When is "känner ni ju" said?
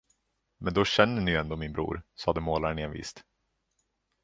0.85-1.37